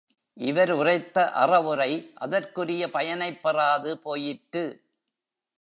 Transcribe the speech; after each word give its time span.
இவர் 0.37 0.71
உரைத்த 0.71 1.31
அறவுரை 1.31 2.11
அதற்குரிய 2.15 2.89
பயனைப் 2.89 3.43
பெறாது 3.43 3.99
போயிற்று. 3.99 4.65